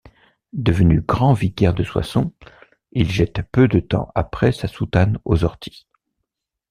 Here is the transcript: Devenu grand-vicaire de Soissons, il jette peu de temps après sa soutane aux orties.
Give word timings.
Devenu 0.53 1.01
grand-vicaire 1.01 1.75
de 1.75 1.83
Soissons, 1.83 2.33
il 2.91 3.11
jette 3.11 3.43
peu 3.51 3.67
de 3.67 3.79
temps 3.79 4.11
après 4.15 4.51
sa 4.51 4.67
soutane 4.67 5.19
aux 5.25 5.43
orties. 5.43 5.85